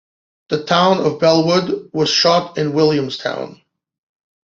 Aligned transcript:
The 0.49 0.63
town 0.65 0.97
of 1.05 1.19
Bellwood 1.19 1.91
was 1.93 2.09
shot 2.09 2.57
in 2.57 2.73
Williamstown. 2.73 3.61